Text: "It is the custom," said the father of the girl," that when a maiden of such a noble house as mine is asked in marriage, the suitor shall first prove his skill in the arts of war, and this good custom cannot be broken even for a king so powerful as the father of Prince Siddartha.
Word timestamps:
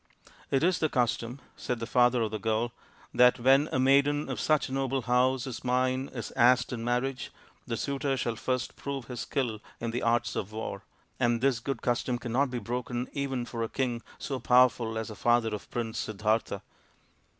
"It 0.49 0.63
is 0.63 0.79
the 0.79 0.89
custom," 0.89 1.39
said 1.55 1.79
the 1.79 1.85
father 1.85 2.23
of 2.23 2.31
the 2.31 2.39
girl," 2.39 2.71
that 3.21 3.39
when 3.39 3.69
a 3.71 3.77
maiden 3.77 4.29
of 4.29 4.39
such 4.39 4.67
a 4.67 4.71
noble 4.71 5.03
house 5.03 5.45
as 5.45 5.63
mine 5.63 6.09
is 6.11 6.31
asked 6.31 6.73
in 6.73 6.83
marriage, 6.83 7.29
the 7.67 7.77
suitor 7.77 8.17
shall 8.17 8.35
first 8.35 8.75
prove 8.75 9.05
his 9.05 9.19
skill 9.19 9.59
in 9.79 9.91
the 9.91 10.01
arts 10.01 10.35
of 10.35 10.51
war, 10.53 10.81
and 11.19 11.39
this 11.39 11.59
good 11.59 11.83
custom 11.83 12.17
cannot 12.17 12.49
be 12.49 12.57
broken 12.57 13.09
even 13.13 13.45
for 13.45 13.61
a 13.61 13.69
king 13.69 14.01
so 14.17 14.39
powerful 14.39 14.97
as 14.97 15.09
the 15.09 15.15
father 15.15 15.53
of 15.53 15.69
Prince 15.69 15.99
Siddartha. 15.99 16.63